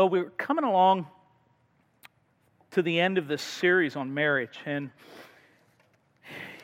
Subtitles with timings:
[0.00, 1.08] Well, we're coming along
[2.70, 4.58] to the end of this series on marriage.
[4.64, 4.92] And,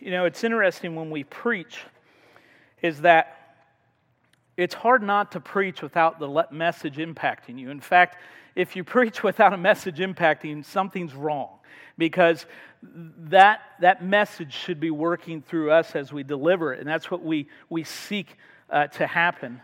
[0.01, 1.81] you know, it's interesting when we preach,
[2.81, 3.59] is that
[4.57, 7.69] it's hard not to preach without the message impacting you.
[7.69, 8.17] In fact,
[8.55, 11.59] if you preach without a message impacting, something's wrong
[11.99, 12.47] because
[12.83, 16.81] that, that message should be working through us as we deliver it.
[16.81, 18.39] And that's what we, we seek
[18.71, 19.61] uh, to happen.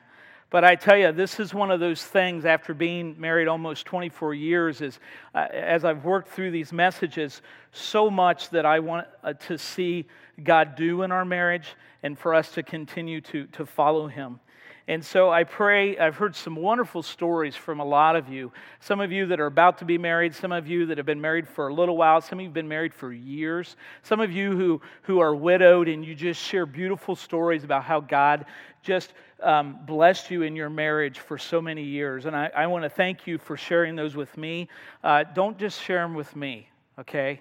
[0.53, 4.35] But I tell you, this is one of those things after being married almost 24
[4.35, 5.01] years, is
[5.35, 7.41] uh, as I've worked through these messages,
[7.73, 10.05] so much that I want uh, to see
[10.45, 14.41] God do in our marriage and for us to continue to, to follow Him.
[14.89, 18.53] And so I pray, I've heard some wonderful stories from a lot of you.
[18.81, 21.21] Some of you that are about to be married, some of you that have been
[21.21, 24.33] married for a little while, some of you have been married for years, some of
[24.33, 28.45] you who, who are widowed, and you just share beautiful stories about how God
[28.83, 32.27] just um, blessed you in your marriage for so many years.
[32.27, 34.69] And I, I want to thank you for sharing those with me.
[35.03, 37.41] Uh, don't just share them with me, okay?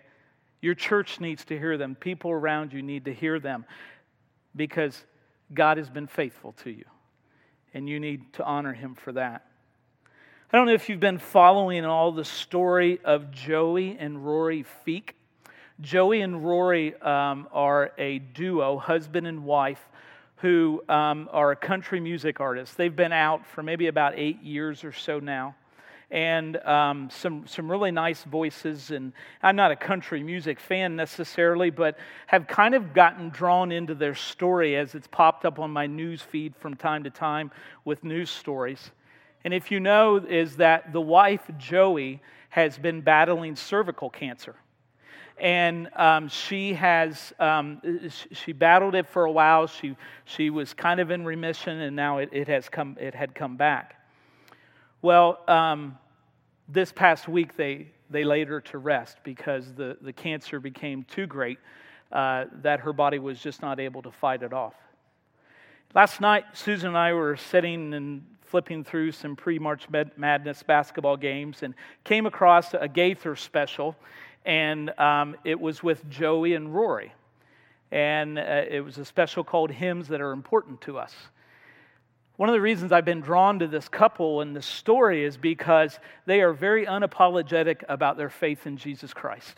[0.61, 1.95] Your church needs to hear them.
[1.95, 3.65] People around you need to hear them
[4.55, 5.03] because
[5.53, 6.85] God has been faithful to you
[7.73, 9.45] and you need to honor him for that.
[10.51, 15.11] I don't know if you've been following all the story of Joey and Rory Feek.
[15.79, 19.87] Joey and Rory um, are a duo, husband and wife,
[20.41, 22.75] who um, are a country music artists.
[22.75, 25.55] They've been out for maybe about eight years or so now
[26.11, 28.91] and um, some, some really nice voices.
[28.91, 31.97] And I'm not a country music fan necessarily, but
[32.27, 36.21] have kind of gotten drawn into their story as it's popped up on my news
[36.21, 37.49] feed from time to time
[37.85, 38.91] with news stories.
[39.45, 44.55] And if you know, is that the wife, Joey, has been battling cervical cancer.
[45.41, 47.81] And um, she has, um,
[48.31, 49.65] she battled it for a while.
[49.65, 53.33] She, she was kind of in remission, and now it, it, has come, it had
[53.33, 53.99] come back.
[55.01, 55.97] Well, um,
[56.69, 61.25] this past week they, they laid her to rest because the, the cancer became too
[61.25, 61.57] great
[62.11, 64.75] uh, that her body was just not able to fight it off.
[65.95, 69.87] Last night, Susan and I were sitting and flipping through some pre March
[70.17, 71.73] Madness basketball games and
[72.03, 73.95] came across a Gaither special,
[74.45, 77.13] and um, it was with Joey and Rory.
[77.91, 81.13] And uh, it was a special called Hymns That Are Important to Us.
[82.37, 85.99] One of the reasons I've been drawn to this couple and this story is because
[86.25, 89.55] they are very unapologetic about their faith in Jesus Christ.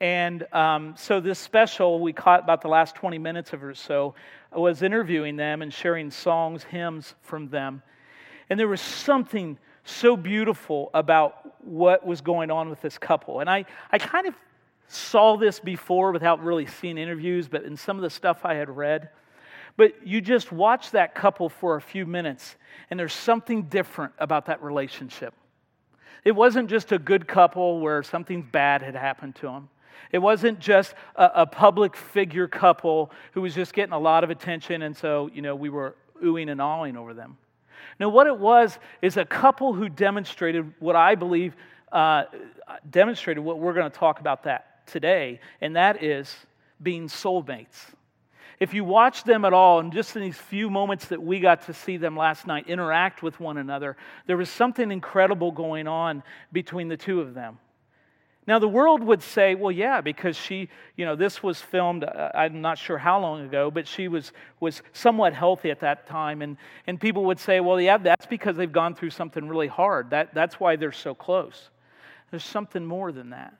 [0.00, 4.14] And um, so, this special, we caught about the last 20 minutes of or so,
[4.52, 7.82] was interviewing them and sharing songs, hymns from them.
[8.48, 13.40] And there was something so beautiful about what was going on with this couple.
[13.40, 14.34] And I, I kind of
[14.86, 18.70] saw this before without really seeing interviews, but in some of the stuff I had
[18.70, 19.10] read.
[19.76, 22.56] But you just watch that couple for a few minutes,
[22.90, 25.34] and there's something different about that relationship.
[26.24, 29.68] It wasn't just a good couple where something bad had happened to them.
[30.10, 34.30] It wasn't just a, a, public figure couple who was just getting a lot of
[34.30, 37.36] attention, and so, you know, we were oohing and awing over them.
[37.98, 41.56] No, what it was is a couple who demonstrated what I believe
[41.92, 42.24] uh,
[42.90, 46.34] demonstrated what we're going to talk about that today, and that is
[46.82, 47.92] being soulmates
[48.60, 51.66] if you watch them at all, and just in these few moments that we got
[51.66, 53.96] to see them last night interact with one another,
[54.26, 56.22] there was something incredible going on
[56.52, 57.58] between the two of them.
[58.48, 62.30] Now, the world would say, well, yeah, because she, you know, this was filmed, uh,
[62.34, 66.40] I'm not sure how long ago, but she was, was somewhat healthy at that time.
[66.40, 66.56] And,
[66.86, 70.08] and people would say, well, yeah, that's because they've gone through something really hard.
[70.08, 71.68] That, that's why they're so close.
[72.30, 73.52] There's something more than that.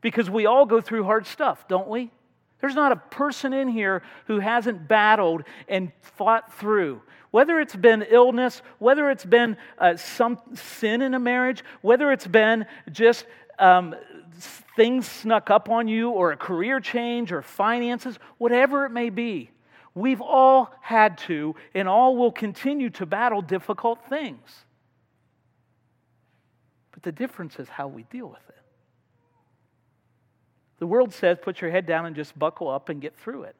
[0.00, 2.12] Because we all go through hard stuff, don't we?
[2.60, 7.02] There's not a person in here who hasn't battled and fought through.
[7.32, 12.28] Whether it's been illness, whether it's been uh, some sin in a marriage, whether it's
[12.28, 13.26] been just
[13.58, 13.94] um,
[14.76, 19.50] things snuck up on you, or a career change, or finances, whatever it may be,
[19.94, 24.64] we've all had to and all will continue to battle difficult things.
[26.92, 28.54] But the difference is how we deal with it.
[30.78, 33.56] The world says put your head down and just buckle up and get through it.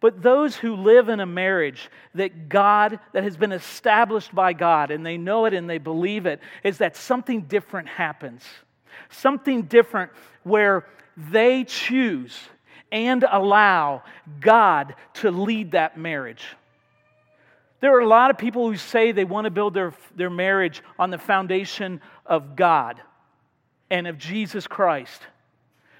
[0.00, 4.90] But those who live in a marriage that God, that has been established by God,
[4.90, 8.42] and they know it and they believe it, is that something different happens.
[9.10, 10.10] Something different
[10.42, 10.86] where
[11.16, 12.36] they choose
[12.92, 14.02] and allow
[14.40, 16.44] God to lead that marriage.
[17.80, 20.82] There are a lot of people who say they want to build their, their marriage
[20.98, 23.00] on the foundation of God
[23.90, 25.20] and of Jesus Christ.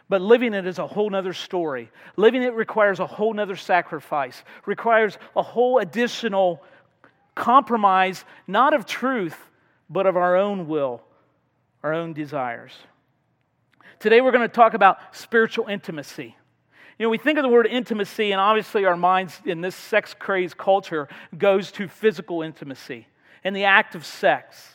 [0.08, 1.90] But living it is a whole nother story.
[2.16, 6.62] Living it requires a whole nother sacrifice, requires a whole additional
[7.34, 9.36] compromise, not of truth,
[9.90, 11.02] but of our own will,
[11.84, 12.72] our own desires.
[14.00, 16.34] Today we're going to talk about spiritual intimacy.
[16.98, 20.14] You know, we think of the word intimacy, and obviously our minds in this sex
[20.18, 23.06] crazed culture goes to physical intimacy
[23.44, 24.70] and the act of sex.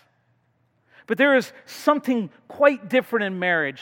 [1.07, 3.81] But there is something quite different in marriage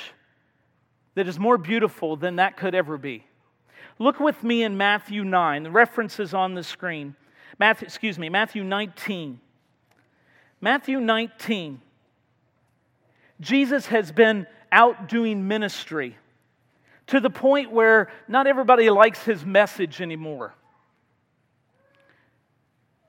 [1.16, 3.26] that is more beautiful than that could ever be.
[4.00, 5.64] Look with me in Matthew 9.
[5.64, 7.16] The reference is on the screen.
[7.60, 9.42] Matthew, excuse me, Matthew 19.
[10.62, 11.82] Matthew 19.
[13.40, 16.18] Jesus has been out doing ministry
[17.08, 20.54] to the point where not everybody likes his message anymore.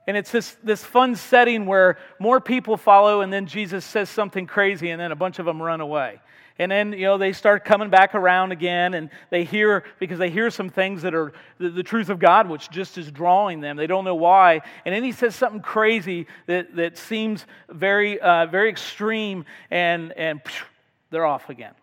[0.07, 4.47] And it's this, this fun setting where more people follow, and then Jesus says something
[4.47, 6.19] crazy, and then a bunch of them run away.
[6.59, 10.29] And then, you know, they start coming back around again and they hear, because they
[10.29, 13.77] hear some things that are the, the, truth of God, which just is drawing them.
[13.77, 14.61] They don't know why.
[14.85, 20.41] And then he says something crazy that, that seems very, uh, very extreme and, and
[20.43, 20.65] phew,
[21.11, 21.73] they're off again.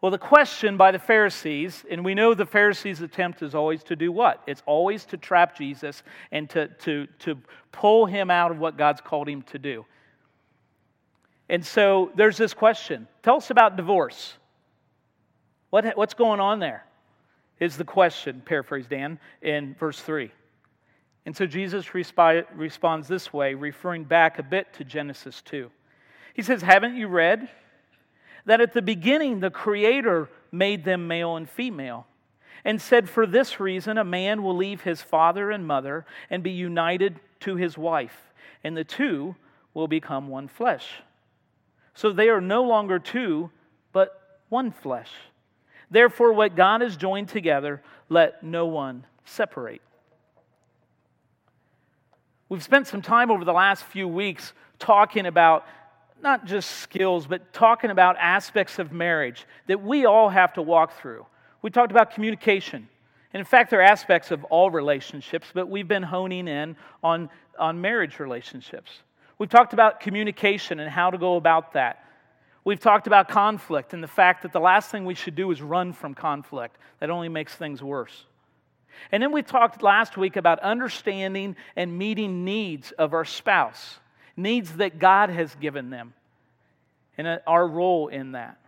[0.00, 3.96] Well, the question by the Pharisees, and we know the Pharisees' attempt is always to
[3.96, 4.42] do what?
[4.46, 6.02] It's always to trap Jesus
[6.32, 7.38] and to, to, to
[7.72, 9.86] pull him out of what God's called him to do.
[11.48, 14.34] And so there's this question Tell us about divorce.
[15.70, 16.84] What, what's going on there?
[17.58, 20.30] Is the question, paraphrase Dan, in verse 3.
[21.24, 25.70] And so Jesus resp- responds this way, referring back a bit to Genesis 2.
[26.34, 27.48] He says, Haven't you read
[28.44, 32.06] that at the beginning the Creator made them male and female?
[32.64, 36.50] And said, For this reason, a man will leave his father and mother and be
[36.50, 38.32] united to his wife,
[38.62, 39.34] and the two
[39.72, 40.86] will become one flesh.
[41.96, 43.50] So they are no longer two,
[43.92, 45.10] but one flesh.
[45.90, 49.80] Therefore, what God has joined together, let no one separate.
[52.50, 55.66] We've spent some time over the last few weeks talking about
[56.22, 61.00] not just skills, but talking about aspects of marriage that we all have to walk
[61.00, 61.24] through.
[61.62, 62.88] We talked about communication.
[63.32, 67.30] And in fact, there are aspects of all relationships, but we've been honing in on,
[67.58, 68.90] on marriage relationships.
[69.38, 72.02] We've talked about communication and how to go about that.
[72.64, 75.62] We've talked about conflict and the fact that the last thing we should do is
[75.62, 76.76] run from conflict.
[77.00, 78.24] That only makes things worse.
[79.12, 83.98] And then we talked last week about understanding and meeting needs of our spouse,
[84.36, 86.14] needs that God has given them,
[87.18, 88.58] and uh, our role in that.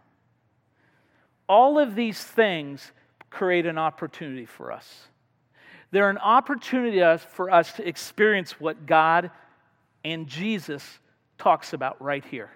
[1.49, 2.93] All of these things
[3.31, 5.09] create an opportunity for us.
[5.91, 7.01] They're an opportunity
[7.31, 9.31] for us to experience what God
[10.13, 10.99] and Jesus
[11.37, 12.51] talks about right here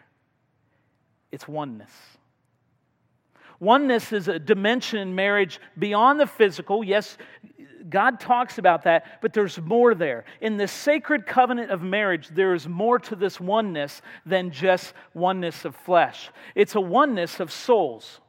[1.30, 1.90] it's oneness.
[3.58, 6.84] Oneness is a dimension in marriage beyond the physical.
[6.84, 7.16] Yes,
[7.88, 10.24] God talks about that, but there's more there.
[10.40, 15.64] In the sacred covenant of marriage, there is more to this oneness than just oneness
[15.64, 16.30] of flesh.
[16.54, 18.20] It's a oneness of souls.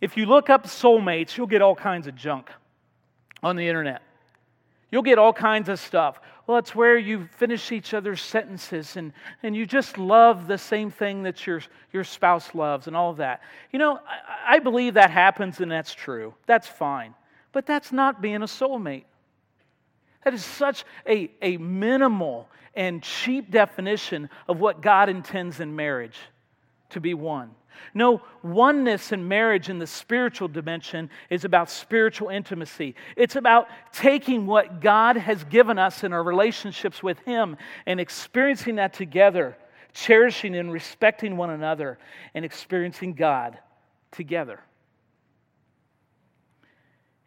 [0.00, 2.50] If you look up soulmates, you'll get all kinds of junk
[3.42, 4.02] on the internet.
[4.90, 6.20] You'll get all kinds of stuff.
[6.52, 10.90] Well, it's where you finish each other's sentences and, and you just love the same
[10.90, 11.62] thing that your,
[11.94, 13.40] your spouse loves and all of that.
[13.72, 16.34] You know, I, I believe that happens and that's true.
[16.44, 17.14] That's fine.
[17.52, 19.04] But that's not being a soulmate.
[20.24, 26.18] That is such a, a minimal and cheap definition of what God intends in marriage
[26.90, 27.52] to be one.
[27.94, 32.94] No, oneness in marriage in the spiritual dimension is about spiritual intimacy.
[33.16, 38.76] It's about taking what God has given us in our relationships with Him and experiencing
[38.76, 39.56] that together,
[39.92, 41.98] cherishing and respecting one another,
[42.34, 43.58] and experiencing God
[44.10, 44.60] together.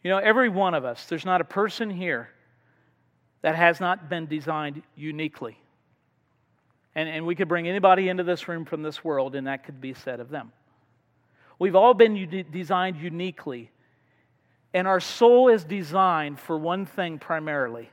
[0.04, 2.30] You know, every one of us, there's not a person here
[3.42, 5.58] that has not been designed uniquely.
[6.96, 9.82] And, and we could bring anybody into this room from this world, and that could
[9.82, 10.52] be said of them.
[11.60, 13.72] We've all been designed uniquely.
[14.74, 17.90] And our soul is designed for one thing primarily,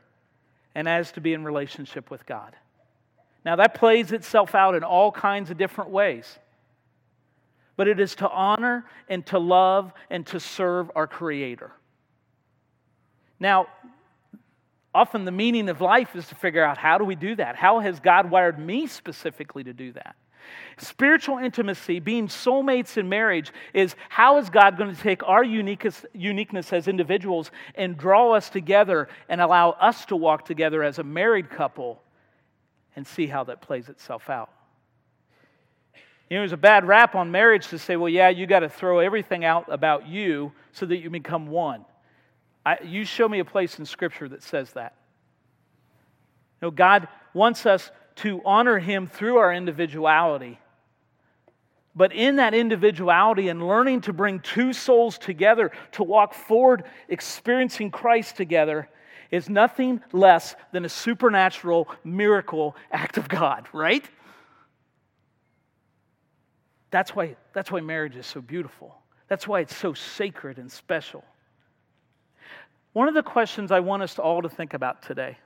[0.75, 2.56] and that is to be in relationship with God.
[3.44, 6.38] Now, that plays itself out in all kinds of different ways.
[7.76, 11.73] But it is to honor and to love and to serve our Creator.
[13.40, 13.66] Now,
[14.95, 17.57] Often the meaning of life is to figure out how do we do that?
[17.57, 20.17] How has God wired me specifically to do that?
[20.77, 26.73] Spiritual intimacy, being soulmates in marriage, is how is God going to take our uniqueness
[26.73, 31.49] as individuals and draw us together and allow us to walk together as a married
[31.49, 32.03] couple
[32.97, 34.51] and see how that plays itself out?
[36.29, 38.69] You know, there's a bad rap on marriage to say, well, yeah, you got to
[38.69, 41.85] throw everything out about you so that you become one.
[42.64, 44.95] I, you show me a place in Scripture that says that.
[46.61, 50.59] No, God wants us to honor Him through our individuality.
[51.95, 57.90] But in that individuality and learning to bring two souls together to walk forward, experiencing
[57.90, 58.88] Christ together,
[59.31, 64.09] is nothing less than a supernatural miracle act of God, right?
[66.90, 68.95] That's why, that's why marriage is so beautiful.
[69.28, 71.25] That's why it's so sacred and special.
[72.93, 75.39] One of the questions I want us all to think about today,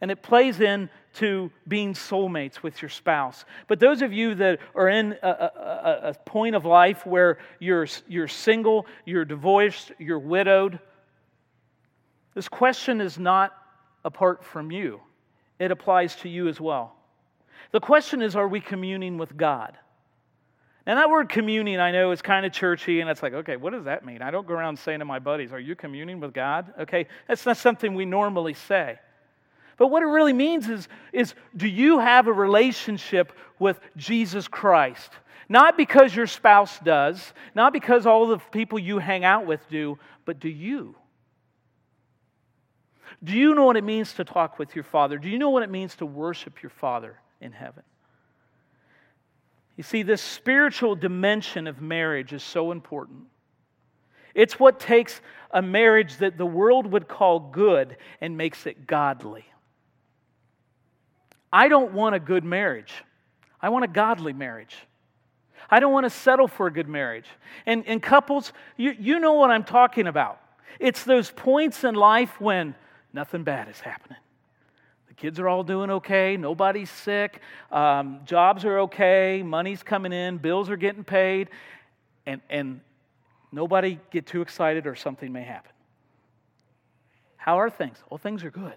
[0.00, 3.44] and it plays into being soulmates with your spouse.
[3.68, 7.86] But those of you that are in a, a, a point of life where you're,
[8.06, 10.78] you're single, you're divorced, you're widowed,
[12.34, 13.52] this question is not
[14.04, 15.00] apart from you,
[15.58, 16.96] it applies to you as well.
[17.70, 19.78] The question is are we communing with God?
[20.86, 23.72] And that word communing, I know, is kind of churchy, and it's like, okay, what
[23.72, 24.20] does that mean?
[24.20, 26.72] I don't go around saying to my buddies, Are you communing with God?
[26.80, 28.98] Okay, that's not something we normally say.
[29.76, 35.10] But what it really means is, is do you have a relationship with Jesus Christ?
[35.48, 39.98] Not because your spouse does, not because all the people you hang out with do,
[40.24, 40.94] but do you?
[43.22, 45.18] Do you know what it means to talk with your Father?
[45.18, 47.82] Do you know what it means to worship your Father in heaven?
[49.76, 53.24] You see, this spiritual dimension of marriage is so important.
[54.34, 59.44] It's what takes a marriage that the world would call good and makes it godly.
[61.52, 62.92] I don't want a good marriage.
[63.60, 64.76] I want a godly marriage.
[65.70, 67.26] I don't want to settle for a good marriage.
[67.64, 70.40] And, and couples, you, you know what I'm talking about.
[70.80, 72.74] It's those points in life when
[73.12, 74.18] nothing bad is happening.
[75.14, 76.36] The kids are all doing okay.
[76.36, 77.40] Nobody's sick.
[77.70, 79.44] Um, jobs are okay.
[79.44, 80.38] Money's coming in.
[80.38, 81.50] Bills are getting paid.
[82.26, 82.80] And, and
[83.52, 85.70] nobody get too excited or something may happen.
[87.36, 87.96] How are things?
[88.10, 88.74] Well, things are good.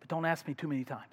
[0.00, 1.12] But don't ask me too many times.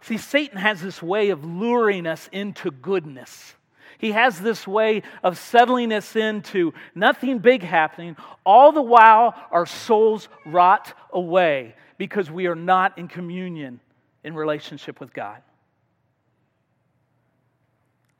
[0.00, 3.54] See, Satan has this way of luring us into goodness.
[3.98, 9.66] He has this way of settling us into nothing big happening, all the while our
[9.66, 13.78] souls rot away because we are not in communion
[14.24, 15.40] in relationship with God.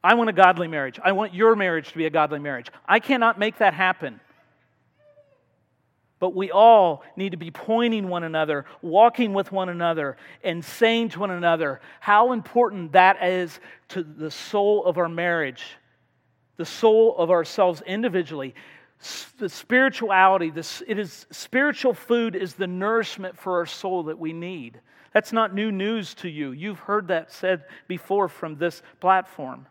[0.04, 1.00] I want a godly marriage.
[1.02, 2.68] I want your marriage to be a godly marriage.
[2.86, 4.20] I cannot make that happen.
[6.20, 11.08] But we all need to be pointing one another, walking with one another, and saying
[11.08, 13.58] to one another how important that is
[13.88, 15.64] to the soul of our marriage,
[16.56, 18.54] the soul of ourselves individually,
[19.38, 24.32] the spirituality, this, it is spiritual food is the nourishment for our soul that we
[24.32, 24.80] need.
[25.12, 26.52] That's not new news to you.
[26.52, 29.66] You've heard that said before from this platform.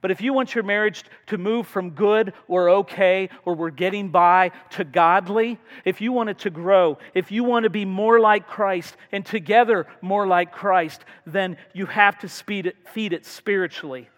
[0.00, 4.08] But if you want your marriage to move from good or okay or we're getting
[4.08, 8.18] by to godly, if you want it to grow, if you want to be more
[8.18, 12.28] like Christ and together more like Christ, then you have to
[12.66, 14.08] it, feed it spiritually.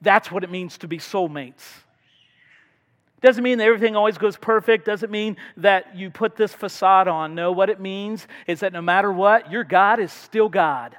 [0.00, 1.64] That's what it means to be soulmates.
[3.20, 4.84] Doesn't mean that everything always goes perfect.
[4.84, 7.34] Doesn't mean that you put this facade on.
[7.34, 10.96] No, what it means is that no matter what, your God is still God.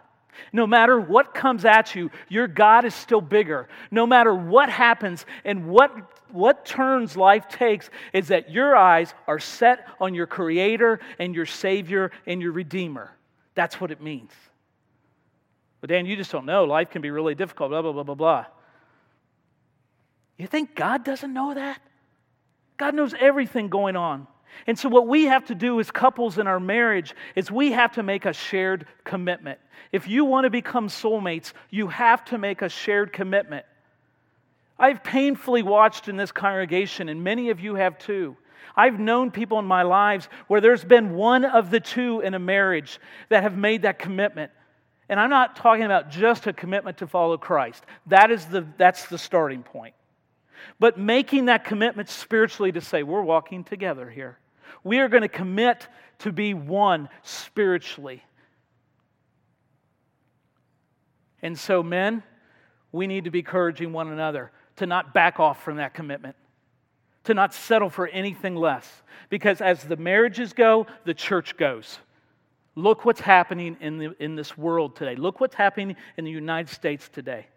[0.51, 3.67] No matter what comes at you, your God is still bigger.
[3.91, 5.91] No matter what happens and what,
[6.31, 11.45] what turns life takes, is that your eyes are set on your Creator and your
[11.45, 13.11] Savior and your Redeemer.
[13.55, 14.31] That's what it means.
[15.81, 16.65] But Dan, you just don't know.
[16.65, 18.45] Life can be really difficult, blah, blah, blah, blah, blah.
[20.37, 21.81] You think God doesn't know that?
[22.77, 24.27] God knows everything going on.
[24.65, 27.93] And so, what we have to do as couples in our marriage is we have
[27.93, 29.59] to make a shared commitment.
[29.91, 33.65] If you want to become soulmates, you have to make a shared commitment.
[34.79, 38.35] I've painfully watched in this congregation, and many of you have too.
[38.75, 42.39] I've known people in my lives where there's been one of the two in a
[42.39, 44.51] marriage that have made that commitment.
[45.09, 47.83] And I'm not talking about just a commitment to follow Christ.
[48.07, 49.95] That is the, that's the starting point.
[50.79, 54.37] But making that commitment spiritually to say, we're walking together here.
[54.83, 55.87] We are going to commit
[56.19, 58.23] to be one spiritually.
[61.41, 62.23] And so, men,
[62.91, 66.35] we need to be encouraging one another to not back off from that commitment,
[67.25, 69.03] to not settle for anything less.
[69.29, 71.99] Because as the marriages go, the church goes.
[72.75, 75.15] Look what's happening in, the, in this world today.
[75.15, 77.47] Look what's happening in the United States today.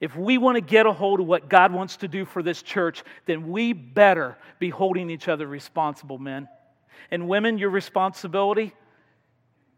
[0.00, 2.62] If we want to get a hold of what God wants to do for this
[2.62, 6.48] church, then we better be holding each other responsible, men.
[7.10, 8.72] And women, your responsibility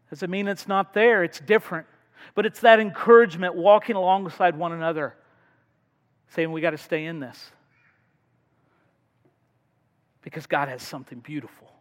[0.09, 1.87] doesn't mean it's not there, it's different.
[2.35, 5.13] But it's that encouragement, walking alongside one another,
[6.29, 7.51] saying, We got to stay in this.
[10.21, 11.72] Because God has something beautiful.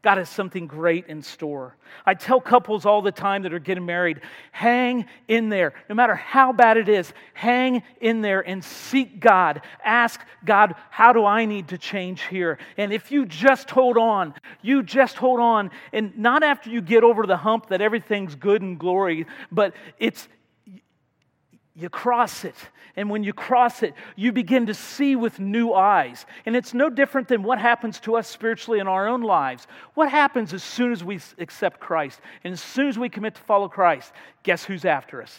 [0.00, 1.74] God has something great in store.
[2.06, 4.20] I tell couples all the time that are getting married
[4.52, 5.74] hang in there.
[5.88, 9.62] No matter how bad it is, hang in there and seek God.
[9.84, 12.58] Ask God, how do I need to change here?
[12.76, 15.70] And if you just hold on, you just hold on.
[15.92, 20.28] And not after you get over the hump that everything's good and glory, but it's
[21.78, 22.56] you cross it.
[22.96, 26.26] And when you cross it, you begin to see with new eyes.
[26.44, 29.68] And it's no different than what happens to us spiritually in our own lives.
[29.94, 33.42] What happens as soon as we accept Christ and as soon as we commit to
[33.42, 34.12] follow Christ?
[34.42, 35.38] Guess who's after us?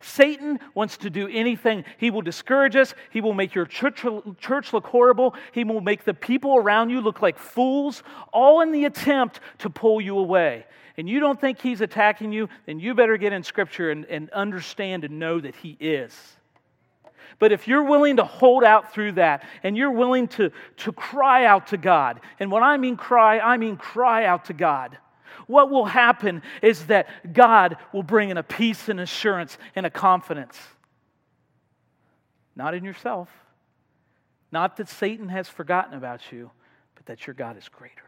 [0.00, 1.84] Satan wants to do anything.
[1.98, 2.94] He will discourage us.
[3.10, 4.04] He will make your church,
[4.38, 5.34] church look horrible.
[5.52, 9.70] He will make the people around you look like fools, all in the attempt to
[9.70, 10.64] pull you away
[10.96, 14.30] and you don't think he's attacking you, then you better get in Scripture and, and
[14.30, 16.14] understand and know that he is.
[17.38, 21.44] But if you're willing to hold out through that and you're willing to, to cry
[21.44, 24.96] out to God, and when I mean cry, I mean cry out to God,
[25.46, 29.90] what will happen is that God will bring in a peace and assurance and a
[29.90, 30.58] confidence.
[32.54, 33.28] Not in yourself,
[34.50, 36.50] not that Satan has forgotten about you,
[36.94, 38.02] but that your God is greater.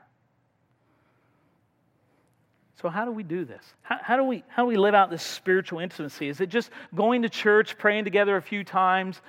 [2.81, 3.65] So, how do we do this?
[3.83, 6.29] How, how, do we, how do we live out this spiritual intimacy?
[6.29, 9.23] Is it just going to church, praying together a few times,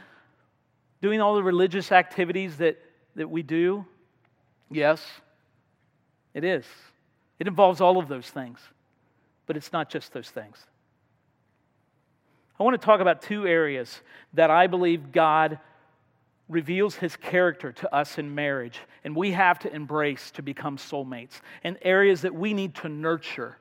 [1.02, 2.78] doing all the religious activities that,
[3.16, 3.86] that we do?
[4.70, 5.02] Yes,
[6.34, 6.66] it is.
[7.40, 8.60] It involves all of those things,
[9.46, 10.58] but it's not just those things.
[12.60, 14.02] I want to talk about two areas
[14.34, 15.60] that I believe God
[16.48, 21.42] reveals his character to us in marriage, and we have to embrace to become soulmates,
[21.64, 23.58] and areas that we need to nurture.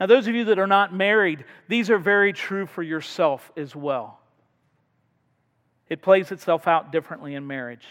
[0.00, 3.76] Now, those of you that are not married, these are very true for yourself as
[3.76, 4.18] well.
[5.88, 7.86] It plays itself out differently in marriage,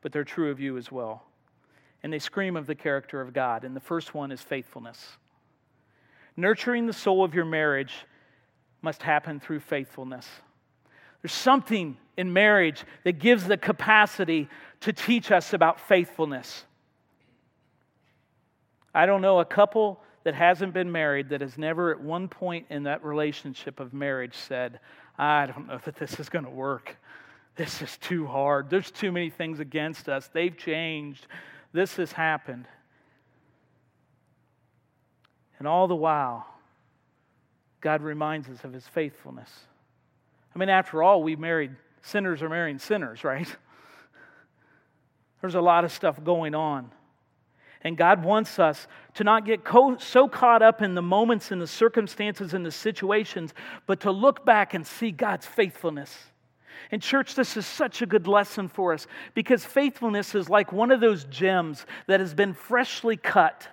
[0.00, 1.22] but they're true of you as well.
[2.04, 3.64] And they scream of the character of God.
[3.64, 5.16] And the first one is faithfulness.
[6.36, 7.94] Nurturing the soul of your marriage
[8.82, 10.28] must happen through faithfulness.
[11.22, 14.50] There's something in marriage that gives the capacity
[14.80, 16.66] to teach us about faithfulness.
[18.94, 22.66] I don't know a couple that hasn't been married that has never at one point
[22.68, 24.78] in that relationship of marriage said,
[25.16, 26.98] I don't know that this is going to work.
[27.56, 28.68] This is too hard.
[28.68, 30.28] There's too many things against us.
[30.30, 31.26] They've changed.
[31.74, 32.66] This has happened.
[35.58, 36.46] And all the while,
[37.80, 39.50] God reminds us of his faithfulness.
[40.54, 43.48] I mean, after all, we married sinners are marrying sinners, right?
[45.40, 46.92] There's a lot of stuff going on.
[47.82, 51.60] And God wants us to not get co- so caught up in the moments and
[51.60, 53.52] the circumstances and the situations,
[53.86, 56.16] but to look back and see God's faithfulness.
[56.90, 60.90] And, church, this is such a good lesson for us because faithfulness is like one
[60.90, 63.68] of those gems that has been freshly cut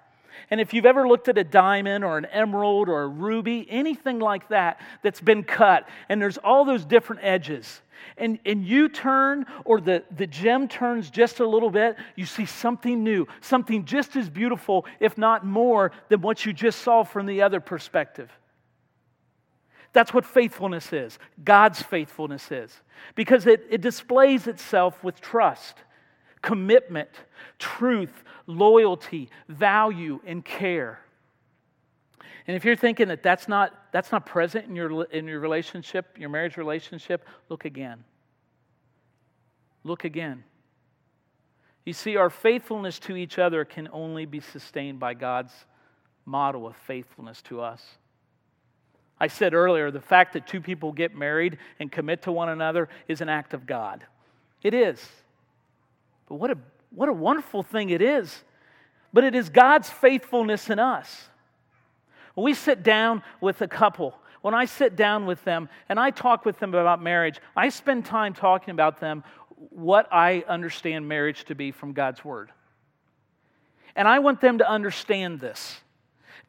[0.51, 4.19] and if you've ever looked at a diamond or an emerald or a ruby, anything
[4.19, 7.81] like that that's been cut, and there's all those different edges,
[8.17, 12.45] and, and you turn or the, the gem turns just a little bit, you see
[12.45, 17.27] something new, something just as beautiful, if not more, than what you just saw from
[17.27, 18.29] the other perspective.
[19.93, 21.19] That's what faithfulness is.
[21.43, 22.81] God's faithfulness is.
[23.15, 25.75] Because it, it displays itself with trust,
[26.41, 27.09] commitment,
[27.59, 31.01] truth, loyalty, value, and care.
[32.47, 36.17] And if you're thinking that that's not, that's not present in your, in your relationship,
[36.17, 38.03] your marriage relationship, look again.
[39.83, 40.43] Look again.
[41.85, 45.53] You see, our faithfulness to each other can only be sustained by God's
[46.25, 47.83] model of faithfulness to us.
[49.21, 52.89] I said earlier, the fact that two people get married and commit to one another
[53.07, 54.03] is an act of God.
[54.63, 54.99] It is.
[56.27, 56.57] But what a
[56.89, 58.35] what a wonderful thing it is.
[59.13, 61.29] But it is God's faithfulness in us.
[62.33, 66.09] When we sit down with a couple, when I sit down with them and I
[66.09, 69.23] talk with them about marriage, I spend time talking about them
[69.69, 72.51] what I understand marriage to be from God's Word.
[73.95, 75.79] And I want them to understand this.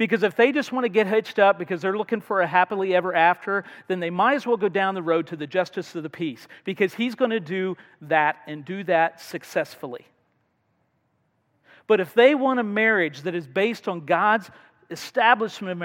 [0.02, 2.92] Because if they just want to get hitched up because they're looking for a happily
[2.92, 6.02] ever after, then they might as well go down the road to the justice of
[6.02, 10.04] the peace because he's going to do that and do that successfully.
[11.86, 14.50] But if they want a marriage that is based on God's
[14.90, 15.80] establishment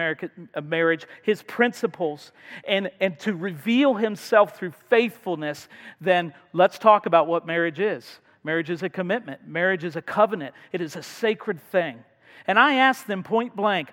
[0.56, 2.32] of marriage, his principles,
[2.68, 5.68] and, and to reveal himself through faithfulness,
[6.02, 8.20] then let's talk about what marriage is.
[8.44, 12.04] Marriage is a commitment, marriage is a covenant, it is a sacred thing.
[12.48, 13.90] And I asked them point blank,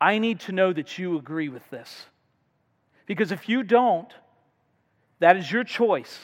[0.00, 2.06] I need to know that you agree with this.
[3.06, 4.10] Because if you don't,
[5.18, 6.18] that is your choice.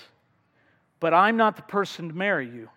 [1.00, 2.68] But I'm not the person to marry you.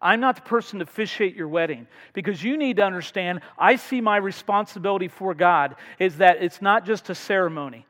[0.00, 4.00] I'm not the person to officiate your wedding because you need to understand I see
[4.00, 7.84] my responsibility for God is that it's not just a ceremony.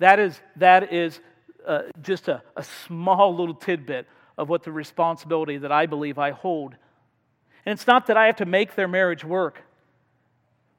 [0.00, 1.20] That is, that is
[1.66, 6.32] uh, just a, a small little tidbit of what the responsibility that I believe I
[6.32, 6.74] hold.
[7.64, 9.62] And it's not that I have to make their marriage work,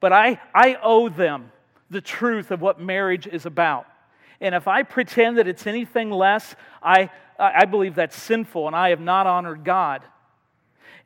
[0.00, 1.52] but I, I owe them
[1.90, 3.86] the truth of what marriage is about.
[4.40, 8.90] And if I pretend that it's anything less, I, I believe that's sinful and I
[8.90, 10.02] have not honored God.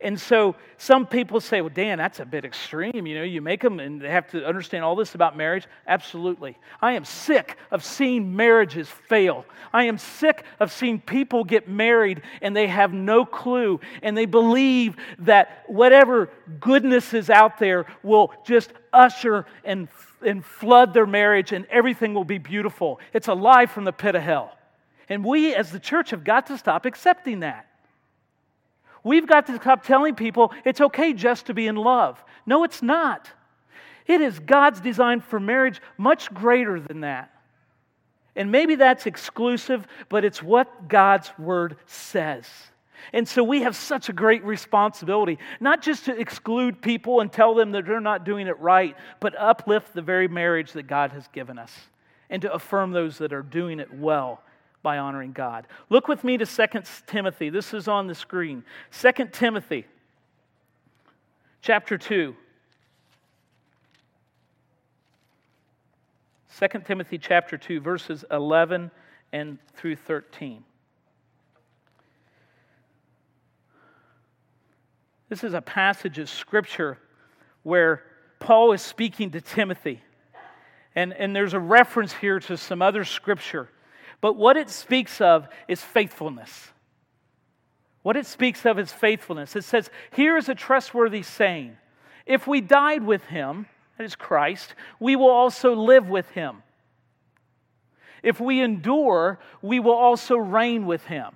[0.00, 3.06] And so some people say, well, Dan, that's a bit extreme.
[3.06, 5.66] You know, you make them and they have to understand all this about marriage.
[5.86, 6.58] Absolutely.
[6.82, 9.46] I am sick of seeing marriages fail.
[9.72, 14.26] I am sick of seeing people get married and they have no clue and they
[14.26, 16.30] believe that whatever
[16.60, 19.88] goodness is out there will just usher and,
[20.20, 23.00] and flood their marriage and everything will be beautiful.
[23.14, 24.56] It's a lie from the pit of hell.
[25.08, 27.66] And we as the church have got to stop accepting that.
[29.06, 32.22] We've got to stop telling people it's okay just to be in love.
[32.44, 33.30] No, it's not.
[34.04, 37.32] It is God's design for marriage much greater than that.
[38.34, 42.48] And maybe that's exclusive, but it's what God's word says.
[43.12, 47.54] And so we have such a great responsibility, not just to exclude people and tell
[47.54, 51.28] them that they're not doing it right, but uplift the very marriage that God has
[51.28, 51.72] given us
[52.28, 54.42] and to affirm those that are doing it well
[54.86, 55.66] by honoring God.
[55.90, 56.66] Look with me to 2
[57.08, 57.50] Timothy.
[57.50, 58.62] This is on the screen.
[58.92, 59.84] 2 Timothy
[61.60, 62.36] chapter 2.
[66.56, 68.92] 2 Timothy chapter 2 verses 11
[69.32, 70.62] and through 13.
[75.28, 76.96] This is a passage of scripture
[77.64, 78.04] where
[78.38, 80.00] Paul is speaking to Timothy.
[80.94, 83.68] And, and there's a reference here to some other scripture.
[84.20, 86.70] But what it speaks of is faithfulness.
[88.02, 89.56] What it speaks of is faithfulness.
[89.56, 91.76] It says, Here is a trustworthy saying
[92.24, 93.66] If we died with him,
[93.98, 96.62] that is Christ, we will also live with him.
[98.22, 101.28] If we endure, we will also reign with him.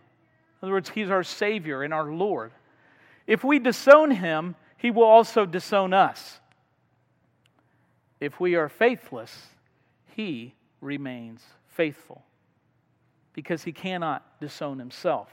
[0.63, 2.53] In other words, he's our Savior and our Lord.
[3.27, 6.41] If we disown him, he will also disown us.
[8.19, 9.47] If we are faithless,
[10.15, 12.25] he remains faithful
[13.33, 15.29] because he cannot disown himself.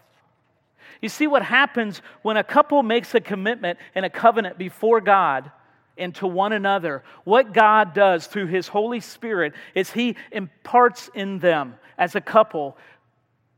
[1.01, 5.51] You see what happens when a couple makes a commitment and a covenant before God
[5.97, 7.03] and to one another.
[7.23, 12.77] What God does through his Holy Spirit is he imparts in them as a couple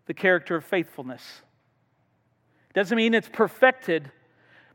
[0.05, 1.23] the character of faithfulness.
[2.73, 4.11] Doesn't mean it's perfected,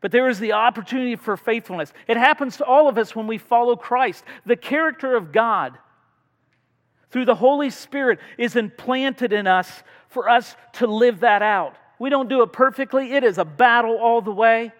[0.00, 1.92] but there is the opportunity for faithfulness.
[2.06, 4.24] It happens to all of us when we follow Christ.
[4.46, 5.78] The character of God
[7.14, 11.76] through the Holy Spirit is implanted in us for us to live that out.
[12.00, 14.72] We don't do it perfectly, it is a battle all the way.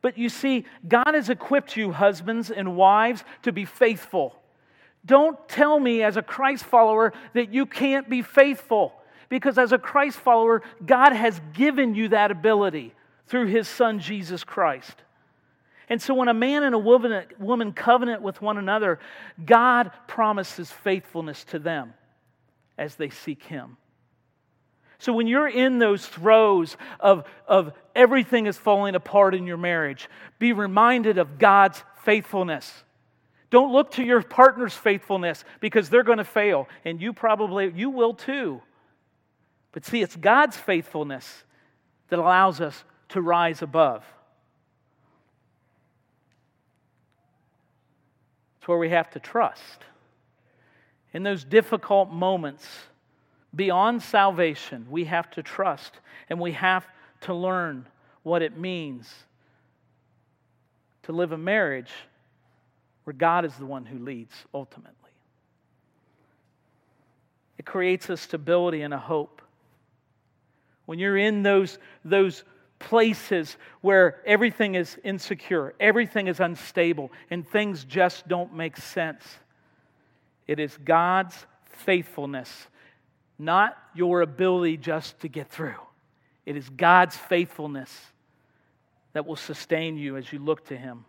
[0.00, 4.40] But you see, God has equipped you, husbands and wives, to be faithful.
[5.04, 8.92] Don't tell me as a Christ follower that you can't be faithful.
[9.28, 12.94] Because as a Christ follower, God has given you that ability
[13.26, 14.94] through his son, Jesus Christ.
[15.88, 18.98] And so when a man and a woman, woman covenant with one another,
[19.44, 21.94] God promises faithfulness to them
[22.76, 23.76] as they seek him.
[24.98, 30.08] So when you're in those throes of, of everything is falling apart in your marriage,
[30.38, 32.72] be reminded of God's faithfulness.
[33.50, 37.90] Don't look to your partner's faithfulness because they're going to fail, and you probably you
[37.90, 38.60] will too.
[39.72, 41.44] But see, it's God's faithfulness
[42.08, 44.04] that allows us to rise above.
[48.68, 49.80] Where we have to trust.
[51.12, 52.68] In those difficult moments,
[53.54, 56.86] beyond salvation, we have to trust and we have
[57.22, 57.86] to learn
[58.22, 59.12] what it means
[61.04, 61.90] to live a marriage
[63.04, 64.92] where God is the one who leads ultimately.
[67.56, 69.40] It creates a stability and a hope.
[70.84, 72.44] When you're in those, those
[72.78, 79.24] places where everything is insecure, everything is unstable, and things just don't make sense.
[80.46, 82.68] It is God's faithfulness,
[83.38, 85.74] not your ability just to get through.
[86.46, 87.94] It is God's faithfulness
[89.12, 91.04] that will sustain you as you look to Him.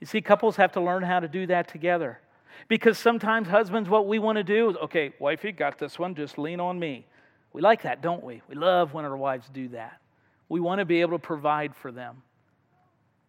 [0.00, 2.20] You see, couples have to learn how to do that together.
[2.68, 6.38] Because sometimes, husbands, what we want to do is, okay, wifey, got this one, just
[6.38, 7.06] lean on me.
[7.52, 8.42] We like that, don't we?
[8.48, 10.00] We love when our wives do that.
[10.48, 12.22] We want to be able to provide for them.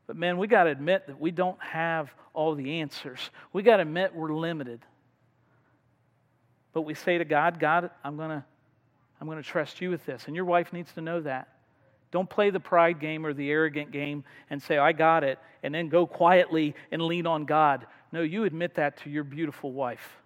[0.07, 3.19] But man, we got to admit that we don't have all the answers.
[3.53, 4.81] We got to admit we're limited.
[6.73, 8.45] But we say to God, God, I'm going to
[9.19, 10.25] I'm going to trust you with this.
[10.27, 11.47] And your wife needs to know that.
[12.11, 15.73] Don't play the pride game or the arrogant game and say, I got it, and
[15.73, 17.87] then go quietly and lean on God.
[18.11, 20.17] No, you admit that to your beautiful wife.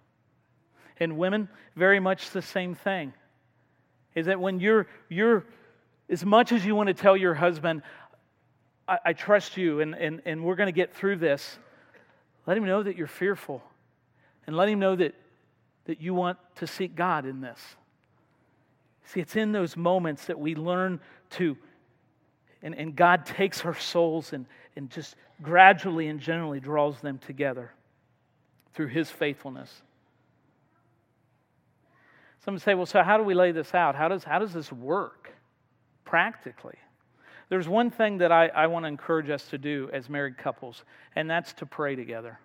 [0.98, 3.12] And women, very much the same thing.
[4.14, 5.46] Is that when you're, you're
[6.10, 7.82] as much as you want to tell your husband,
[8.86, 11.58] I, I trust you and, and, and we're going to get through this,
[12.46, 13.62] let him know that you're fearful.
[14.46, 15.14] And let him know that,
[15.84, 17.60] that you want to seek God in this.
[19.04, 20.98] See, it's in those moments that we learn
[21.30, 21.56] to,
[22.62, 27.70] and, and God takes our souls and, and just gradually and generally draws them together
[28.74, 29.82] through his faithfulness.
[32.44, 33.94] Some say, well, so how do we lay this out?
[33.94, 35.32] How does, how does this work
[36.04, 36.76] practically?
[37.48, 40.84] There's one thing that I, I want to encourage us to do as married couples,
[41.16, 42.38] and that's to pray together.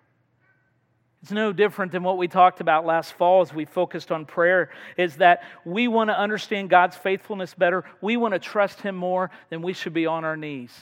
[1.22, 4.70] It's no different than what we talked about last fall as we focused on prayer,
[4.96, 7.84] is that we want to understand God's faithfulness better.
[8.00, 10.72] We want to trust Him more than we should be on our knees.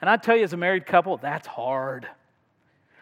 [0.00, 2.08] And I tell you, as a married couple, that's hard.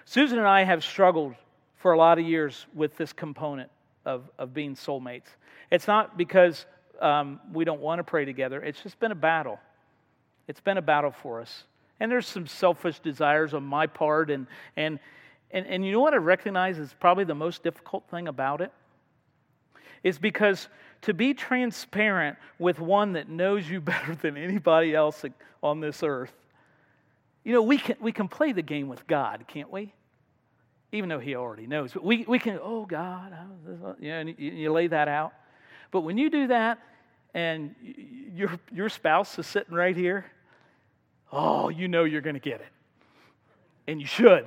[0.04, 1.34] Susan and I have struggled
[1.76, 3.70] for a lot of years with this component
[4.04, 5.28] of, of being soulmates.
[5.70, 6.66] It's not because
[7.02, 9.58] um, we don't want to pray together, it's just been a battle.
[10.48, 11.64] It's been a battle for us.
[12.00, 14.30] And there's some selfish desires on my part.
[14.30, 14.98] And, and,
[15.50, 18.72] and, and you know what I recognize is probably the most difficult thing about it?
[20.02, 20.68] Is because
[21.02, 25.24] to be transparent with one that knows you better than anybody else
[25.62, 26.32] on this earth,
[27.44, 29.92] you know, we can, we can play the game with God, can't we?
[30.92, 31.92] Even though He already knows.
[31.92, 33.34] But we, we can, oh, God,
[34.00, 35.32] yeah, and you, you lay that out.
[35.90, 36.78] But when you do that,
[37.34, 37.74] and
[38.34, 40.26] your, your spouse is sitting right here,
[41.30, 42.68] oh, you know you're going to get it.
[43.86, 44.46] And you should.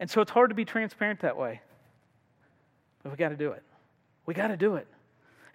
[0.00, 1.60] And so it's hard to be transparent that way.
[3.02, 3.62] But we got to do it.
[4.26, 4.86] We got to do it.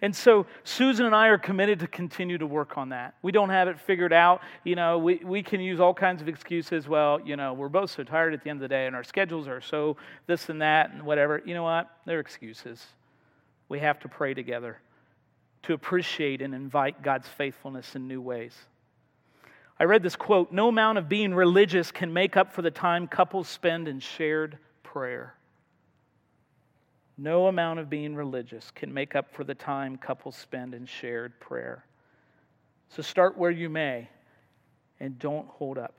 [0.02, 3.16] And so Susan and I are committed to continue to work on that.
[3.20, 4.40] We don't have it figured out.
[4.64, 6.88] You know, we, we can use all kinds of excuses.
[6.88, 9.04] Well, you know, we're both so tired at the end of the day and our
[9.04, 11.42] schedules are so this and that and whatever.
[11.44, 11.90] You know what?
[12.06, 12.82] They're excuses.
[13.68, 14.78] We have to pray together
[15.62, 18.54] to appreciate and invite God's faithfulness in new ways.
[19.78, 23.06] I read this quote No amount of being religious can make up for the time
[23.06, 25.34] couples spend in shared prayer.
[27.16, 31.38] No amount of being religious can make up for the time couples spend in shared
[31.38, 31.84] prayer.
[32.88, 34.08] So start where you may
[35.00, 35.94] and don't hold up.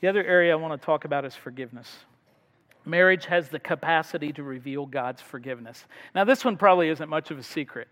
[0.00, 1.90] The other area I want to talk about is forgiveness.
[2.84, 5.84] Marriage has the capacity to reveal God's forgiveness.
[6.14, 7.88] Now, this one probably isn't much of a secret.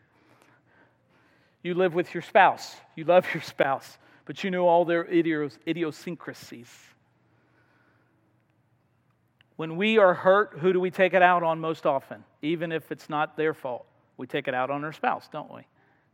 [1.63, 5.57] You live with your spouse, you love your spouse, but you know all their idios,
[5.67, 6.69] idiosyncrasies.
[9.57, 12.25] When we are hurt, who do we take it out on most often?
[12.41, 15.63] Even if it's not their fault, we take it out on our spouse, don't we?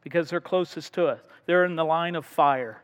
[0.03, 1.21] Because they're closest to us.
[1.47, 2.83] They're in the line of fire.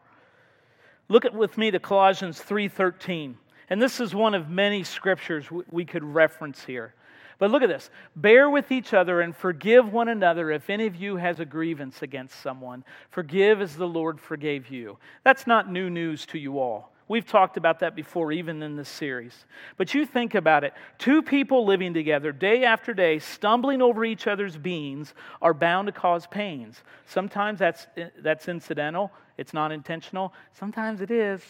[1.09, 3.37] Look at with me to Colossians 3:13.
[3.68, 6.94] And this is one of many scriptures we could reference here.
[7.38, 10.96] But look at this bear with each other and forgive one another if any of
[10.96, 12.84] you has a grievance against someone.
[13.10, 14.98] Forgive as the Lord forgave you.
[15.24, 16.94] That's not new news to you all.
[17.06, 19.44] We've talked about that before, even in this series.
[19.76, 24.26] But you think about it two people living together day after day, stumbling over each
[24.26, 26.82] other's beings, are bound to cause pains.
[27.04, 27.86] Sometimes that's,
[28.20, 30.32] that's incidental, it's not intentional.
[30.54, 31.42] Sometimes it is.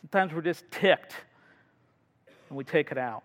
[0.00, 1.14] Sometimes we're just ticked
[2.48, 3.24] and we take it out.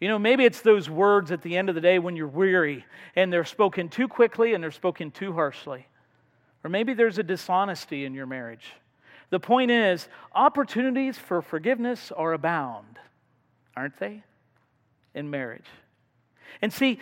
[0.00, 2.84] You know, maybe it's those words at the end of the day when you're weary
[3.16, 5.86] and they're spoken too quickly and they're spoken too harshly.
[6.62, 8.74] Or maybe there's a dishonesty in your marriage.
[9.30, 12.98] The point is, opportunities for forgiveness are abound,
[13.76, 14.22] aren't they?
[15.14, 15.66] In marriage.
[16.62, 16.98] And see,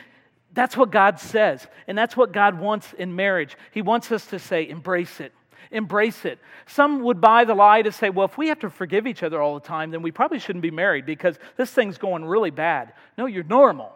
[0.52, 3.56] that's what God says, and that's what God wants in marriage.
[3.72, 5.32] He wants us to say, embrace it.
[5.70, 6.38] Embrace it.
[6.66, 9.40] Some would buy the lie to say, well, if we have to forgive each other
[9.40, 12.92] all the time, then we probably shouldn't be married because this thing's going really bad.
[13.16, 13.92] No, you're normal,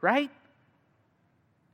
[0.00, 0.30] right?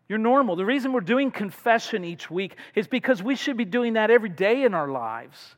[0.08, 0.56] You're normal.
[0.56, 4.28] The reason we're doing confession each week is because we should be doing that every
[4.28, 5.56] day in our lives.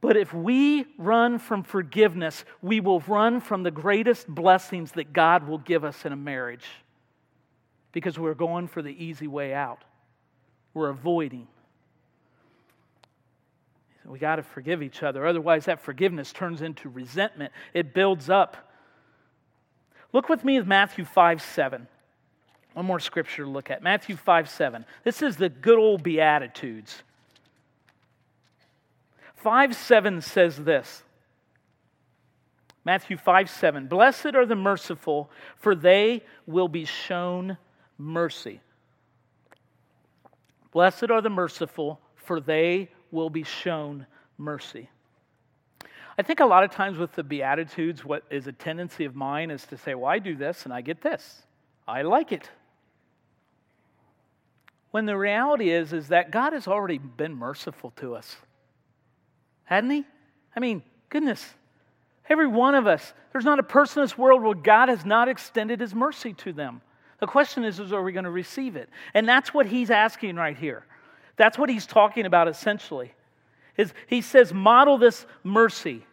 [0.00, 5.46] But if we run from forgiveness, we will run from the greatest blessings that God
[5.46, 6.66] will give us in a marriage
[7.92, 9.84] because we're going for the easy way out.
[10.74, 11.46] We're avoiding.
[14.06, 15.26] We got to forgive each other.
[15.26, 18.70] Otherwise, that forgiveness turns into resentment, it builds up.
[20.12, 21.86] Look with me at Matthew 5 7.
[22.74, 23.82] One more scripture to look at.
[23.82, 24.84] Matthew 5 7.
[25.04, 27.02] This is the good old Beatitudes.
[29.36, 31.02] 5 7 says this
[32.84, 33.86] Matthew 5 7.
[33.86, 37.56] Blessed are the merciful, for they will be shown
[37.98, 38.60] mercy.
[40.72, 44.06] Blessed are the merciful, for they will be shown
[44.38, 44.88] mercy.
[46.18, 49.50] I think a lot of times with the Beatitudes, what is a tendency of mine
[49.50, 51.42] is to say, well, I do this and I get this.
[51.86, 52.50] I like it.
[54.90, 58.36] When the reality is, is that God has already been merciful to us.
[59.64, 60.04] Hadn't he?
[60.54, 61.54] I mean, goodness.
[62.28, 65.28] Every one of us, there's not a person in this world where God has not
[65.28, 66.82] extended his mercy to them.
[67.20, 68.90] The question is, is are we going to receive it?
[69.14, 70.84] And that's what he's asking right here.
[71.36, 73.12] That's what he's talking about essentially.
[73.76, 76.04] Is he says, model this mercy.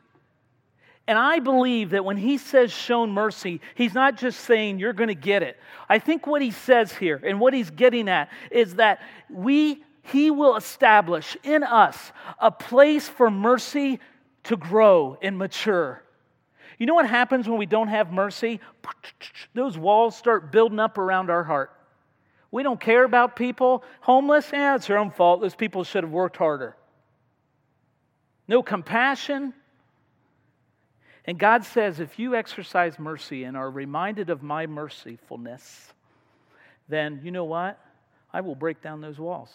[1.07, 5.07] And I believe that when he says shown mercy, he's not just saying you're going
[5.07, 5.57] to get it.
[5.89, 10.31] I think what he says here and what he's getting at is that we he
[10.31, 13.99] will establish in us a place for mercy
[14.43, 16.03] to grow and mature.
[16.77, 18.59] You know what happens when we don't have mercy?
[19.53, 21.71] Those walls start building up around our heart.
[22.51, 23.83] We don't care about people.
[24.01, 24.49] Homeless?
[24.51, 25.41] Yeah, it's their own fault.
[25.41, 26.75] Those people should have worked harder.
[28.47, 29.53] No compassion.
[31.25, 35.93] And God says, if you exercise mercy and are reminded of my mercifulness,
[36.87, 37.79] then you know what?
[38.33, 39.53] I will break down those walls.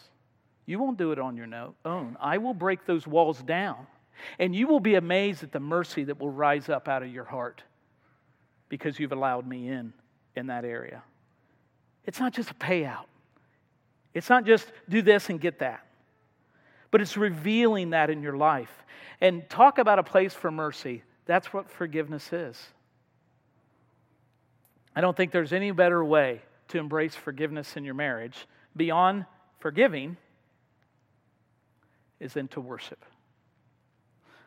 [0.66, 1.48] You won't do it on your
[1.85, 2.16] own.
[2.20, 3.87] I will break those walls down.
[4.38, 7.24] And you will be amazed at the mercy that will rise up out of your
[7.24, 7.62] heart
[8.68, 9.92] because you've allowed me in
[10.37, 11.02] in that area.
[12.06, 13.06] It's not just a payout,
[14.12, 15.86] it's not just do this and get that,
[16.90, 18.70] but it's revealing that in your life.
[19.20, 21.02] And talk about a place for mercy.
[21.24, 22.60] That's what forgiveness is.
[24.94, 29.24] I don't think there's any better way to embrace forgiveness in your marriage beyond
[29.58, 30.16] forgiving
[32.20, 33.04] is than to worship.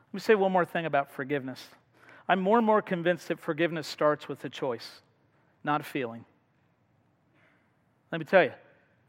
[0.10, 1.68] Let me say one more thing about forgiveness.
[2.30, 5.02] I'm more and more convinced that forgiveness starts with a choice,
[5.64, 6.26] not a feeling.
[8.12, 8.52] Let me tell you,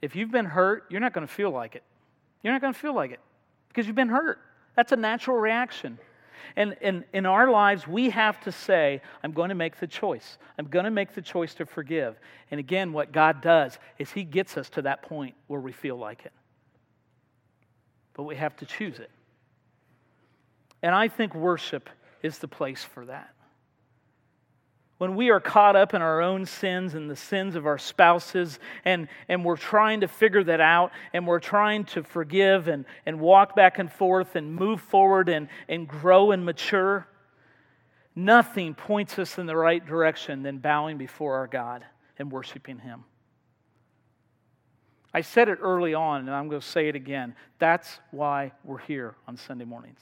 [0.03, 1.83] if you've been hurt, you're not going to feel like it.
[2.43, 3.21] You're not going to feel like it
[3.69, 4.39] because you've been hurt.
[4.77, 5.99] That's a natural reaction.
[6.57, 10.39] And, and in our lives, we have to say, I'm going to make the choice.
[10.59, 12.19] I'm going to make the choice to forgive.
[12.51, 15.97] And again, what God does is He gets us to that point where we feel
[15.97, 16.33] like it.
[18.15, 19.11] But we have to choose it.
[20.83, 21.91] And I think worship
[22.23, 23.35] is the place for that.
[24.99, 28.59] When we are caught up in our own sins and the sins of our spouses,
[28.85, 33.21] and, and we're trying to figure that out, and we're trying to forgive and, and
[33.21, 37.07] walk back and forth and move forward and, and grow and mature,
[38.17, 41.85] nothing points us in the right direction than bowing before our God
[42.19, 43.05] and worshiping Him.
[45.15, 47.37] I said it early on, and I'm going to say it again.
[47.61, 50.01] That's why we're here on Sunday mornings.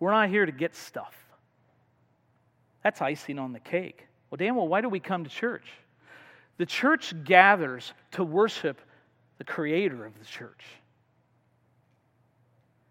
[0.00, 1.14] We're not here to get stuff.
[2.82, 4.06] That's icing on the cake.
[4.30, 5.66] Well, Dan, well, why do we come to church?
[6.58, 8.80] The church gathers to worship
[9.38, 10.64] the creator of the church.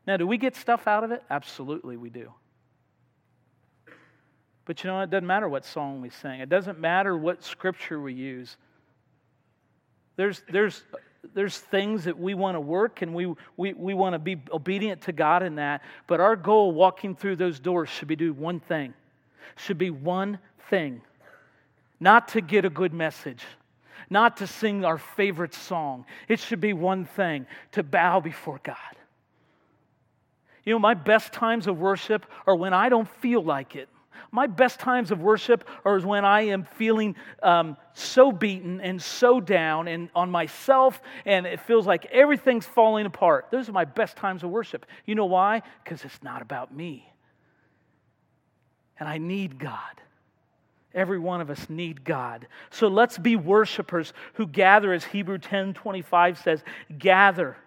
[0.07, 1.23] Now, do we get stuff out of it?
[1.29, 2.31] Absolutely, we do.
[4.65, 7.99] But you know, it doesn't matter what song we sing, it doesn't matter what scripture
[7.99, 8.57] we use.
[10.15, 10.83] There's, there's
[11.33, 15.01] there's things that we want to work and we, we, we want to be obedient
[15.03, 15.81] to God in that.
[16.07, 18.93] But our goal walking through those doors should be do one thing.
[19.55, 21.01] Should be one thing.
[21.99, 23.43] Not to get a good message,
[24.09, 26.05] not to sing our favorite song.
[26.27, 28.75] It should be one thing to bow before God.
[30.63, 33.89] You know, my best times of worship are when I don't feel like it.
[34.31, 39.41] My best times of worship are when I am feeling um, so beaten and so
[39.41, 43.47] down and on myself, and it feels like everything's falling apart.
[43.51, 44.85] Those are my best times of worship.
[45.05, 45.63] You know why?
[45.83, 47.10] Because it's not about me.
[49.01, 49.99] And I need God.
[50.93, 52.45] Every one of us need God.
[52.69, 56.63] So let's be worshipers who gather, as Hebrew 10 25 says,
[56.99, 57.57] gather.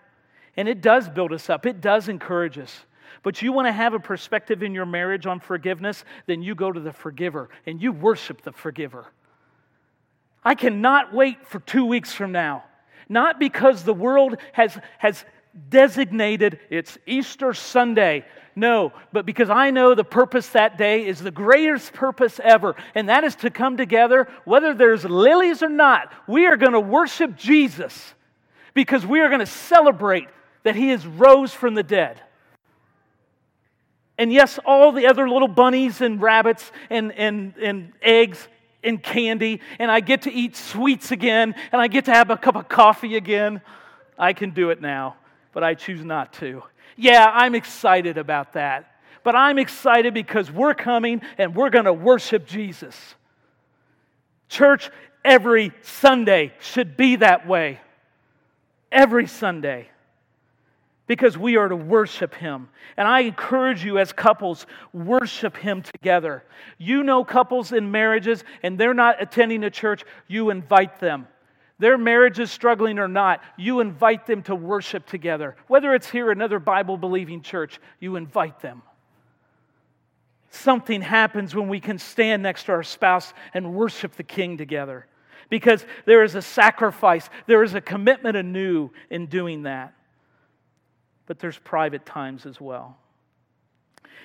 [0.57, 2.85] And it does build us up, it does encourage us.
[3.25, 6.71] But you want to have a perspective in your marriage on forgiveness, then you go
[6.71, 9.07] to the forgiver and you worship the forgiver.
[10.45, 12.63] I cannot wait for two weeks from now.
[13.09, 15.25] Not because the world has, has
[15.69, 18.25] designated it's Easter Sunday.
[18.57, 23.09] No, but because I know the purpose that day is the greatest purpose ever, and
[23.09, 26.13] that is to come together, whether there's lilies or not.
[26.29, 28.15] We are going to worship Jesus
[28.73, 30.29] because we are going to celebrate
[30.63, 32.21] that he has rose from the dead.
[34.19, 38.47] And yes, all the other little bunnies and rabbits and, and, and eggs
[38.83, 42.37] and candy, and I get to eat sweets again, and I get to have a
[42.37, 43.61] cup of coffee again.
[44.19, 45.17] I can do it now,
[45.55, 46.63] but I choose not to.
[46.97, 48.91] Yeah, I'm excited about that.
[49.23, 52.97] But I'm excited because we're coming and we're going to worship Jesus.
[54.51, 54.91] Church,
[55.25, 57.81] every Sunday should be that way.
[58.95, 59.89] every Sunday
[61.07, 62.69] because we are to worship Him.
[62.97, 66.45] And I encourage you as couples, worship Him together.
[66.79, 71.27] You know couples in marriages and they're not attending a church, you invite them.
[71.79, 75.57] Their marriage is struggling or not, you invite them to worship together.
[75.67, 78.83] Whether it's here another Bible believing church, you invite them.
[80.51, 85.07] Something happens when we can stand next to our spouse and worship the King together
[85.51, 89.95] because there is a sacrifice, there is a commitment anew in doing that
[91.27, 92.97] but there's private times as well.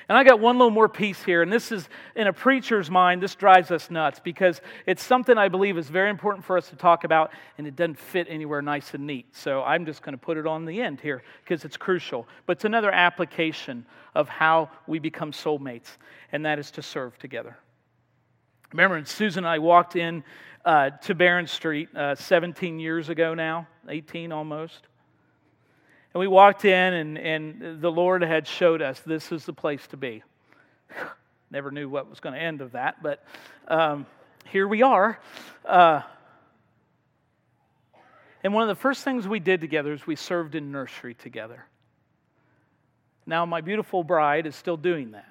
[0.08, 3.22] And I got one little more piece here, and this is in a preacher's mind,
[3.22, 6.76] this drives us nuts because it's something I believe is very important for us to
[6.76, 9.36] talk about, and it doesn't fit anywhere nice and neat.
[9.36, 12.28] So I'm just going to put it on the end here because it's crucial.
[12.46, 13.86] But it's another application
[14.16, 15.98] of how we become soulmates,
[16.32, 17.58] and that is to serve together.
[18.72, 20.24] Remember, Susan and I walked in
[20.66, 24.88] uh, to Barron Street uh, 17 years ago now, 18 almost.
[26.14, 29.86] And we walked in, and, and the Lord had showed us this is the place
[29.88, 30.24] to be.
[31.52, 33.24] Never knew what was going to end of that, but
[33.68, 34.06] um,
[34.46, 35.20] here we are.
[35.66, 36.02] Uh,
[38.44, 41.66] and one of the first things we did together is we served in nursery together.
[43.26, 45.28] Now, my beautiful bride is still doing that.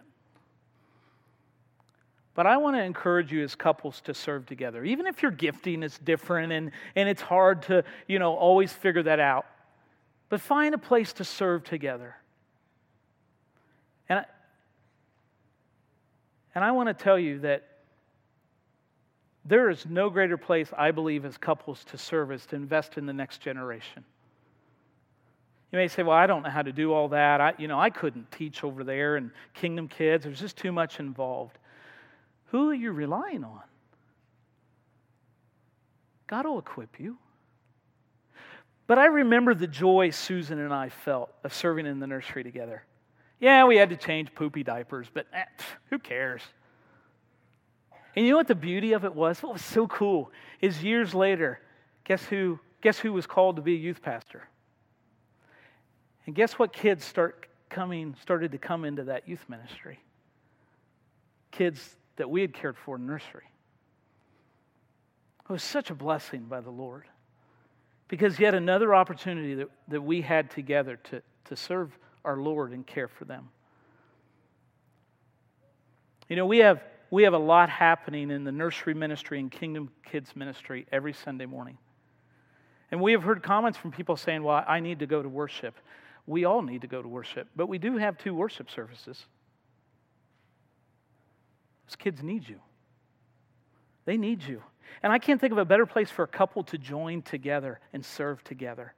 [2.34, 4.84] But I want to encourage you as couples to serve together.
[4.84, 9.02] Even if your gifting is different and, and it's hard to, you know, always figure
[9.02, 9.46] that out
[10.28, 12.16] but find a place to serve together.
[14.08, 14.24] And I,
[16.54, 17.66] and I want to tell you that
[19.44, 23.06] there is no greater place, I believe, as couples to serve as to invest in
[23.06, 24.04] the next generation.
[25.72, 27.40] You may say, well, I don't know how to do all that.
[27.40, 30.24] I, you know, I couldn't teach over there and Kingdom Kids.
[30.24, 31.58] There's just too much involved.
[32.46, 33.60] Who are you relying on?
[36.26, 37.18] God will equip you.
[38.88, 42.82] But I remember the joy Susan and I felt of serving in the nursery together.
[43.38, 45.44] Yeah, we had to change poopy diapers, but eh,
[45.90, 46.40] who cares?
[48.16, 49.42] And you know what the beauty of it was?
[49.42, 51.60] What was so cool is years later,
[52.04, 54.48] guess who, guess who was called to be a youth pastor?
[56.26, 60.00] And guess what kids start coming, started to come into that youth ministry?
[61.50, 63.44] Kids that we had cared for in nursery.
[65.48, 67.04] It was such a blessing by the Lord.
[68.08, 72.86] Because yet another opportunity that, that we had together to, to serve our Lord and
[72.86, 73.50] care for them.
[76.28, 79.90] You know, we have, we have a lot happening in the nursery ministry and Kingdom
[80.04, 81.78] Kids ministry every Sunday morning.
[82.90, 85.74] And we have heard comments from people saying, Well, I need to go to worship.
[86.26, 89.24] We all need to go to worship, but we do have two worship services.
[91.86, 92.60] Those kids need you.
[94.08, 94.62] They need you.
[95.02, 98.02] And I can't think of a better place for a couple to join together and
[98.02, 98.94] serve together.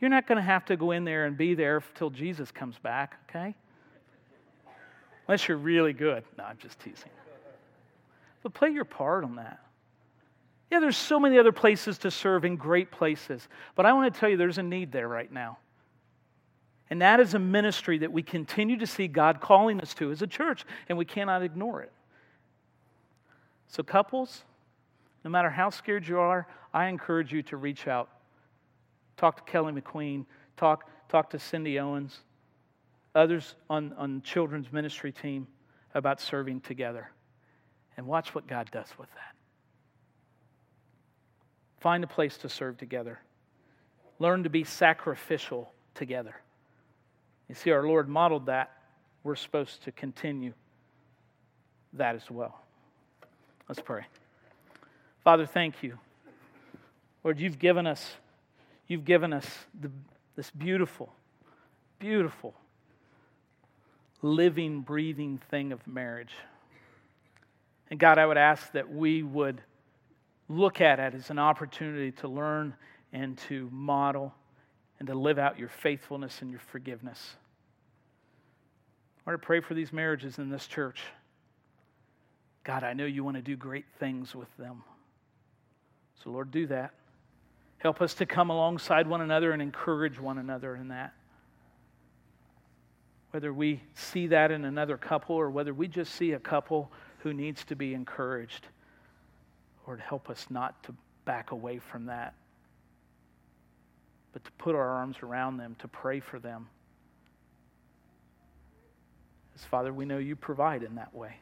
[0.00, 2.78] You're not going to have to go in there and be there until Jesus comes
[2.78, 3.54] back, okay?
[5.28, 6.24] Unless you're really good.
[6.38, 7.10] No, I'm just teasing.
[8.42, 9.60] But play your part on that.
[10.70, 14.18] Yeah, there's so many other places to serve in great places, but I want to
[14.18, 15.58] tell you there's a need there right now.
[16.88, 20.22] And that is a ministry that we continue to see God calling us to as
[20.22, 21.92] a church, and we cannot ignore it.
[23.68, 24.44] So, couples,
[25.24, 28.08] no matter how scared you are, I encourage you to reach out.
[29.16, 32.20] Talk to Kelly McQueen, talk, talk to Cindy Owens,
[33.14, 35.46] others on, on children's ministry team
[35.94, 37.10] about serving together.
[37.96, 39.34] And watch what God does with that.
[41.80, 43.20] Find a place to serve together.
[44.18, 46.36] Learn to be sacrificial together.
[47.48, 48.72] You see, our Lord modeled that.
[49.22, 50.52] We're supposed to continue
[51.94, 52.65] that as well.
[53.68, 54.06] Let's pray.
[55.24, 55.98] Father, thank you.
[57.24, 58.14] Lord, you've given us,
[58.86, 59.46] you've given us
[59.80, 59.90] the,
[60.36, 61.12] this beautiful,
[61.98, 62.54] beautiful,
[64.22, 66.32] living, breathing thing of marriage.
[67.90, 69.60] And God, I would ask that we would
[70.48, 72.74] look at it as an opportunity to learn
[73.12, 74.32] and to model
[74.98, 77.36] and to live out your faithfulness and your forgiveness.
[79.26, 81.02] I want to pray for these marriages in this church.
[82.66, 84.82] God, I know you want to do great things with them.
[86.24, 86.94] So, Lord, do that.
[87.78, 91.14] Help us to come alongside one another and encourage one another in that.
[93.30, 97.32] Whether we see that in another couple or whether we just see a couple who
[97.32, 98.66] needs to be encouraged,
[99.86, 100.94] Lord, help us not to
[101.24, 102.34] back away from that,
[104.32, 106.66] but to put our arms around them, to pray for them.
[109.54, 111.36] As Father, we know you provide in that way.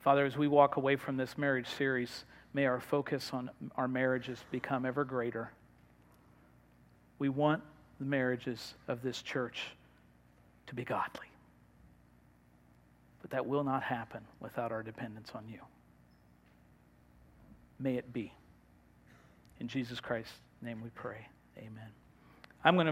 [0.00, 2.24] Father, as we walk away from this marriage series,
[2.54, 5.50] may our focus on our marriages become ever greater.
[7.18, 7.62] We want
[7.98, 9.62] the marriages of this church
[10.68, 11.26] to be godly.
[13.22, 15.60] But that will not happen without our dependence on you.
[17.80, 18.32] May it be.
[19.60, 20.32] In Jesus Christ's
[20.62, 21.26] name we pray.
[21.58, 21.90] Amen.
[22.64, 22.86] I'm going to